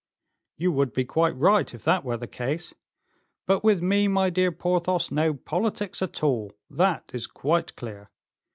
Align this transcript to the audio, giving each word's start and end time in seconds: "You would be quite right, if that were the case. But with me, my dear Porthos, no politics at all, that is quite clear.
"You 0.57 0.71
would 0.71 0.93
be 0.93 1.05
quite 1.05 1.35
right, 1.37 1.71
if 1.75 1.83
that 1.83 2.03
were 2.03 2.17
the 2.17 2.25
case. 2.25 2.73
But 3.45 3.63
with 3.63 3.83
me, 3.83 4.07
my 4.07 4.31
dear 4.31 4.51
Porthos, 4.51 5.11
no 5.11 5.35
politics 5.35 6.01
at 6.01 6.23
all, 6.23 6.53
that 6.71 7.11
is 7.13 7.27
quite 7.27 7.75
clear. 7.75 8.09